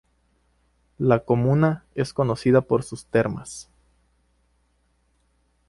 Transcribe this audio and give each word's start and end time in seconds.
La 0.97 1.19
comuna 1.25 1.85
es 1.93 2.11
conocida 2.11 2.61
por 2.61 2.81
sus 2.81 3.05
termas. 3.05 3.69